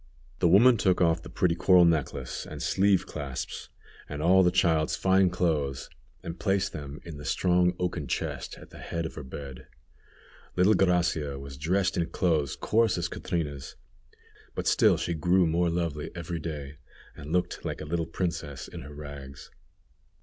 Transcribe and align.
The 0.39 0.47
woman 0.47 0.77
took 0.77 0.99
off 0.99 1.21
the 1.21 1.29
pretty 1.29 1.53
coral 1.53 1.85
necklace 1.85 2.47
and 2.47 2.59
sleeve 2.59 3.05
clasps, 3.05 3.69
and 4.09 4.19
all 4.19 4.41
the 4.41 4.49
child's 4.49 4.95
fine 4.95 5.29
clothes, 5.29 5.91
and 6.23 6.39
placed 6.39 6.73
them 6.73 6.99
in 7.05 7.17
the 7.17 7.23
strong 7.23 7.75
oaken 7.77 8.07
chest 8.07 8.57
at 8.57 8.71
the 8.71 8.79
head 8.79 9.05
of 9.05 9.13
her 9.13 9.21
bed. 9.21 9.67
Little 10.55 10.73
Gracia 10.73 11.37
was 11.37 11.55
dressed 11.55 11.97
in 11.97 12.07
clothes 12.07 12.55
coarse 12.55 12.97
as 12.97 13.09
Catrina's, 13.09 13.75
but 14.55 14.65
still 14.65 14.97
she 14.97 15.13
grew 15.13 15.45
more 15.45 15.69
lovely 15.69 16.09
every 16.15 16.39
day, 16.39 16.79
and 17.15 17.31
looked 17.31 17.63
like 17.63 17.79
a 17.79 17.85
little 17.85 18.07
princess 18.07 18.67
in 18.67 18.81
her 18.81 18.95
rags. 18.95 19.51